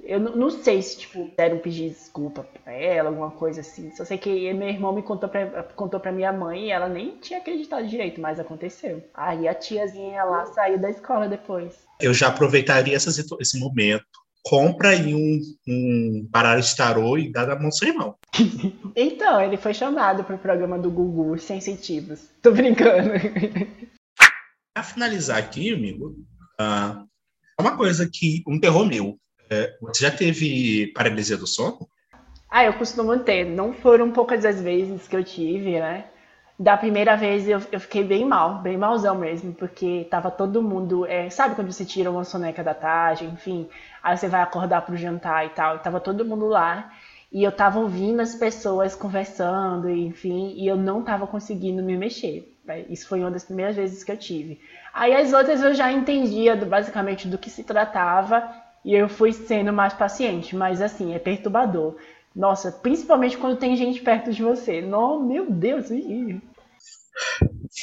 [0.00, 3.90] Eu não sei se, tipo, deram pedir desculpa pra ela, alguma coisa assim.
[3.94, 7.16] Só sei que meu irmão me contou pra, contou pra minha mãe e ela nem
[7.18, 9.02] tinha acreditado direito, mas aconteceu.
[9.14, 11.86] Aí a tiazinha lá saiu da escola depois.
[12.02, 13.10] Eu já aproveitaria essa,
[13.40, 14.04] esse momento.
[14.44, 18.16] Compra aí um, um baralho de tarô e dá na mão do seu irmão.
[18.96, 22.28] então, ele foi chamado pro programa do Gugu Sensitivos.
[22.42, 23.12] Tô brincando.
[24.74, 26.16] Pra finalizar aqui, amigo,
[26.58, 27.06] uh,
[27.60, 28.42] uma coisa que.
[28.48, 29.18] Um terror meu
[29.52, 31.86] é, você já teve paralisia do sono?
[32.50, 33.44] Ah, eu costumo ter.
[33.44, 36.06] Não foram poucas as vezes que eu tive, né?
[36.62, 41.04] Da primeira vez eu, eu fiquei bem mal, bem malzão mesmo, porque tava todo mundo.
[41.04, 43.68] É, sabe quando você tira uma soneca da tarde, enfim,
[44.00, 46.92] aí você vai acordar pro jantar e tal, e tava todo mundo lá.
[47.32, 52.56] E eu tava ouvindo as pessoas conversando, enfim, e eu não tava conseguindo me mexer.
[52.88, 54.60] Isso foi uma das primeiras vezes que eu tive.
[54.94, 58.48] Aí as outras eu já entendia do, basicamente do que se tratava
[58.84, 61.96] e eu fui sendo mais paciente, mas assim, é perturbador.
[62.36, 64.80] Nossa, principalmente quando tem gente perto de você.
[64.80, 65.90] Não, meu Deus.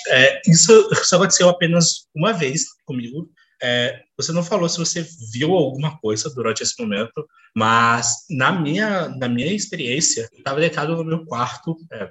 [0.10, 3.30] É, isso só aconteceu apenas uma vez comigo.
[3.62, 9.10] É, você não falou se você viu alguma coisa durante esse momento, mas na minha,
[9.10, 12.10] na minha experiência, eu estava deitado no meu quarto, é,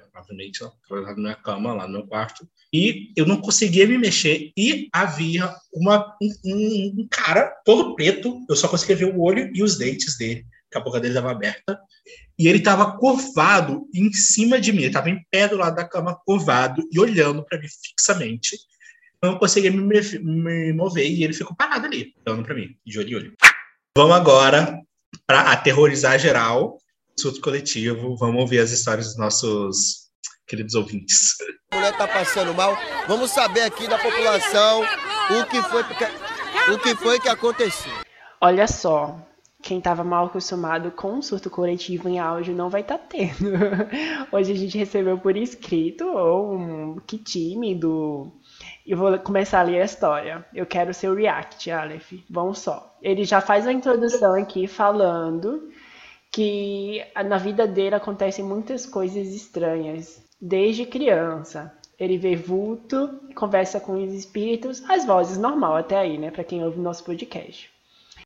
[0.89, 5.51] na minha cama, lá no meu quarto, e eu não conseguia me mexer, e havia
[5.73, 10.17] uma, um, um cara todo preto, eu só conseguia ver o olho e os dentes
[10.19, 10.45] dele,
[10.77, 11.79] a boca dele estava aberta,
[12.37, 15.87] e ele estava curvado em cima de mim, ele estava em pé do lado da
[15.87, 18.57] cama, curvado, e olhando para mim fixamente,
[19.21, 23.09] não conseguia me, me, mover e ele ficou parado ali, olhando para mim, de olho
[23.09, 23.33] em olho.
[23.95, 24.79] Vamos agora
[25.27, 26.77] para aterrorizar geral,
[27.19, 28.15] surto coletivo.
[28.15, 30.09] Vamos ouvir as histórias dos nossos
[30.47, 31.35] queridos ouvintes.
[31.71, 32.77] A mulher está passando mal.
[33.07, 35.83] Vamos saber aqui da população o que foi,
[36.73, 37.91] o que, foi que aconteceu.
[38.41, 39.19] Olha só,
[39.61, 43.51] quem estava mal acostumado com um surto coletivo em áudio não vai estar tá tendo.
[44.31, 48.31] Hoje a gente recebeu por escrito ou um que tímido.
[48.85, 50.45] E vou começar a ler a história.
[50.53, 52.13] Eu quero seu react, Aleph.
[52.29, 52.95] Vamos só.
[53.01, 55.69] Ele já faz a introdução aqui falando
[56.31, 61.73] que na vida dele acontecem muitas coisas estranhas desde criança.
[61.99, 66.63] Ele vê vulto, conversa com os espíritos, as vozes normal até aí, né, para quem
[66.63, 67.69] ouve nosso podcast.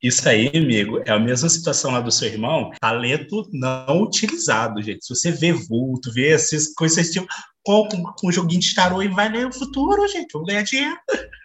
[0.03, 5.05] Isso aí, amigo, é a mesma situação lá do seu irmão, talento não utilizado, gente.
[5.05, 7.25] Se você vê vulto, vê essas coisas tipo,
[7.63, 10.97] compra um, joguinho de tarô e vai ler o futuro, gente, vou ganhar dinheiro.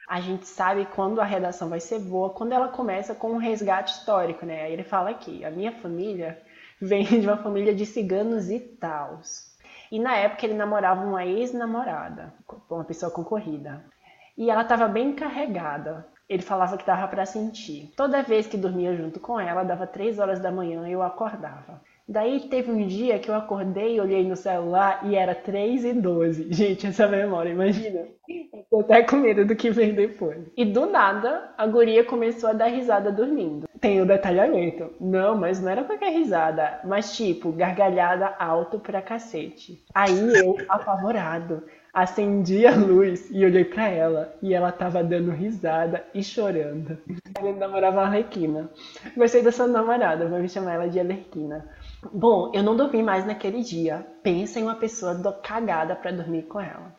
[0.09, 3.93] A gente sabe quando a redação vai ser boa, quando ela começa com um resgate
[3.93, 4.63] histórico, né?
[4.63, 6.43] Aí ele fala aqui, a minha família
[6.83, 9.57] vem de uma família de ciganos e tals.
[9.93, 12.35] E na época ele namorava uma ex-namorada,
[12.69, 13.85] uma pessoa concorrida.
[14.37, 16.05] E ela estava bem carregada.
[16.29, 17.91] Ele falava que dava para sentir.
[17.97, 21.81] Toda vez que dormia junto com ela, dava três horas da manhã e eu acordava.
[22.09, 26.47] Daí teve um dia que eu acordei, olhei no celular e era 3 e 12.
[26.51, 28.07] Gente, essa memória, imagina.
[28.27, 30.39] Eu tô até com medo do que vem depois.
[30.57, 33.69] E do nada, a guria começou a dar risada dormindo.
[33.79, 34.91] Tem o detalhamento.
[34.99, 36.81] Não, mas não era qualquer risada.
[36.83, 39.85] Mas tipo, gargalhada alto pra cacete.
[39.95, 41.63] Aí eu, apavorado,
[42.03, 44.35] acendi a luz e olhei para ela.
[44.43, 46.99] E ela tava dando risada e chorando.
[47.39, 48.71] Ele namorava a Arlequina.
[49.17, 51.69] Gostei dessa namorada, vou chamar ela de Alerquina.
[52.13, 54.07] Bom, eu não dormi mais naquele dia.
[54.23, 56.95] Pensa em uma pessoa cagada para dormir com ela.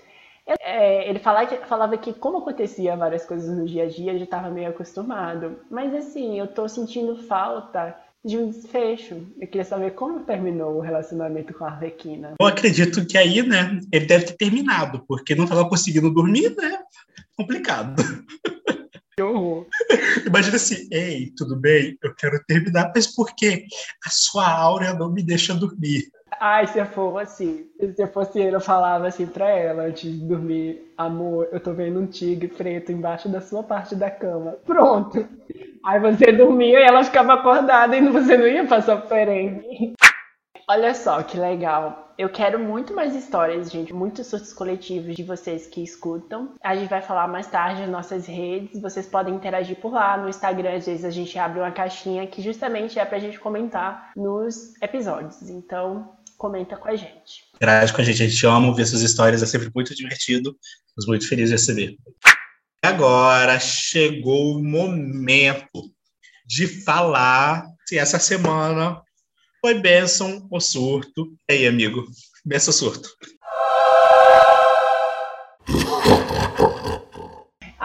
[0.62, 4.20] É, ele falava que, falava que, como acontecia várias coisas no dia a dia, ele
[4.20, 5.60] já estava meio acostumado.
[5.70, 9.28] Mas assim, eu tô sentindo falta de um desfecho.
[9.40, 12.36] Eu queria saber como terminou o relacionamento com a Arlequina.
[12.40, 16.80] Eu acredito que aí, né, ele deve ter terminado, porque não estava conseguindo dormir, né?
[17.36, 18.04] Complicado.
[19.16, 19.68] Que horror.
[20.26, 21.98] Imagina assim, ei, tudo bem?
[22.02, 23.66] Eu quero terminar, mas por quê?
[24.06, 26.10] A sua áurea não me deixa dormir.
[26.40, 30.10] Ai, se eu for assim, se eu fosse ele, eu falava assim pra ela antes
[30.10, 34.56] de dormir, amor, eu tô vendo um tigre preto embaixo da sua parte da cama.
[34.66, 35.28] Pronto.
[35.86, 39.96] Aí você dormia e ela ficava acordada e você não ia passar perrengue.
[40.70, 42.10] Olha só que legal.
[42.20, 46.54] Eu quero muito mais histórias, gente, muitos surtos coletivos de vocês que escutam.
[46.62, 48.82] A gente vai falar mais tarde nas nossas redes.
[48.82, 50.18] Vocês podem interagir por lá.
[50.18, 54.12] No Instagram, às vezes, a gente abre uma caixinha que justamente é pra gente comentar
[54.18, 55.50] nos episódios.
[55.50, 57.44] Então, comenta com a gente.
[57.54, 58.24] Interage com a gente.
[58.24, 59.44] A gente ama ouvir essas histórias.
[59.44, 60.58] É sempre muito divertido.
[60.88, 61.98] Estamos muito felizes de receber.
[62.82, 65.92] Agora chegou o momento
[66.48, 69.02] de falar se essa semana
[69.60, 71.36] foi bênção ou surto.
[71.50, 72.06] E aí, amigo?
[72.46, 73.10] Bênção ou surto?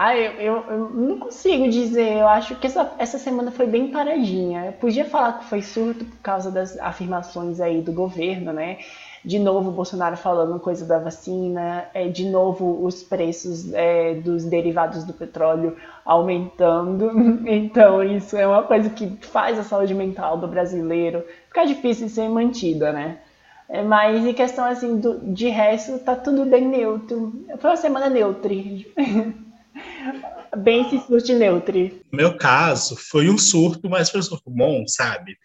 [0.05, 2.19] Ah, eu, eu, eu, não consigo dizer.
[2.19, 4.67] Eu acho que essa, essa semana foi bem paradinha.
[4.67, 8.77] Eu podia falar que foi surto por causa das afirmações aí do governo, né?
[9.23, 14.45] De novo, o Bolsonaro falando coisa da vacina, é, de novo, os preços é, dos
[14.45, 17.11] derivados do petróleo aumentando.
[17.49, 22.29] Então, isso é uma coisa que faz a saúde mental do brasileiro ficar difícil ser
[22.29, 23.17] mantida, né?
[23.67, 27.33] É, mas em questão assim, do, de resto, tá tudo bem neutro.
[27.57, 28.53] Foi uma semana neutra.
[30.57, 31.79] bem se surte neutro.
[32.11, 35.37] No meu caso, foi um surto, mas foi um surto bom, sabe?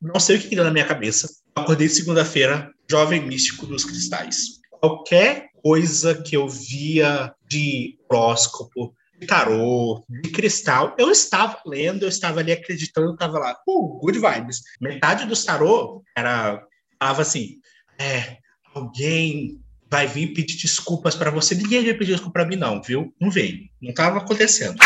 [0.00, 1.28] Não sei o que deu na minha cabeça.
[1.54, 4.60] Acordei segunda-feira, jovem místico dos cristais.
[4.70, 12.08] Qualquer coisa que eu via de horóscopo, de tarô, de cristal, eu estava lendo, eu
[12.08, 14.62] estava ali acreditando, eu estava lá, uh, good vibes.
[14.80, 16.60] Metade dos tarô era,
[16.98, 17.60] falava assim,
[17.98, 18.38] é,
[18.74, 19.61] alguém
[19.92, 21.54] vai vir pedir desculpas para você.
[21.54, 23.14] Ninguém vai pedir desculpa para mim, não, viu?
[23.20, 23.68] Não veio.
[23.78, 24.78] Não estava acontecendo.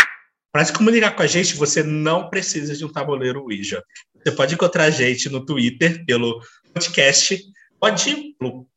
[0.51, 3.81] Para se comunicar com a gente, você não precisa de um tabuleiro Ouija.
[4.21, 6.41] Você pode encontrar a gente no Twitter, pelo
[6.73, 7.41] podcast.
[7.79, 8.35] Pode,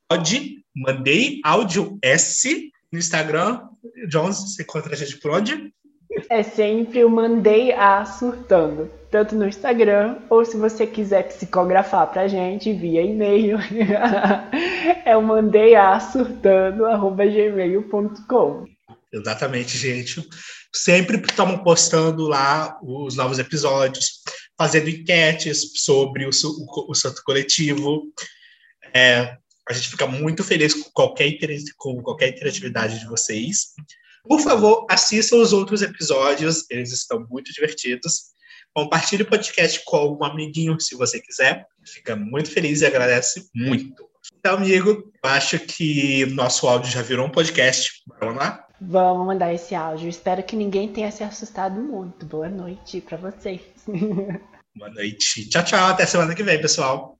[0.08, 3.62] pode, mandei áudio S no Instagram.
[4.08, 5.74] Jones, você encontra a gente por onde?
[6.28, 12.28] É sempre o Mandei A Surtando, tanto no Instagram, ou se você quiser psicografar pra
[12.28, 13.58] gente via e-mail,
[15.04, 18.64] é o Mandei A Surtando, arroba gmail.com.
[19.12, 20.22] Exatamente, gente.
[20.72, 24.22] Sempre estamos postando lá os novos episódios,
[24.56, 28.04] fazendo enquetes sobre o, o, o Santo Coletivo.
[28.94, 29.36] É,
[29.68, 31.30] a gente fica muito feliz com qualquer,
[31.76, 33.72] com qualquer interatividade de vocês.
[34.30, 38.26] Por favor, assistam os outros episódios, eles estão muito divertidos.
[38.72, 41.66] Compartilhe o podcast com algum amiguinho, se você quiser.
[41.84, 44.08] Fica muito feliz e agradece muito.
[44.38, 48.04] Então, amigo, eu acho que nosso áudio já virou um podcast.
[48.20, 48.64] Vamos lá?
[48.80, 50.08] Vamos mandar esse áudio.
[50.08, 52.24] Espero que ninguém tenha se assustado muito.
[52.24, 53.60] Boa noite para vocês.
[54.76, 55.48] Boa noite.
[55.48, 55.88] Tchau, tchau.
[55.88, 57.16] Até semana que vem, pessoal.